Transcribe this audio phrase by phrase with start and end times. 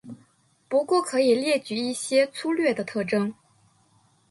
[0.67, 3.35] 不过可以列举一些粗略的特征。